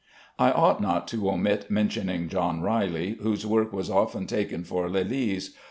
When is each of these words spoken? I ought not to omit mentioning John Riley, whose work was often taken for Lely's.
I 0.39 0.51
ought 0.51 0.81
not 0.81 1.07
to 1.09 1.29
omit 1.29 1.69
mentioning 1.69 2.27
John 2.27 2.59
Riley, 2.61 3.19
whose 3.21 3.45
work 3.45 3.71
was 3.71 3.87
often 3.91 4.25
taken 4.25 4.63
for 4.63 4.89
Lely's. 4.89 5.55